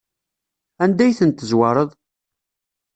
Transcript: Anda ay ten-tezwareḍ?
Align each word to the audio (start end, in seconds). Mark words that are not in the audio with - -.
Anda 0.83 1.01
ay 1.05 1.15
ten-tezwareḍ? 1.19 1.89